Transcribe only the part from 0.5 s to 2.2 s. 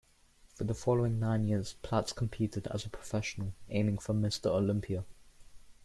For the following nine years Platz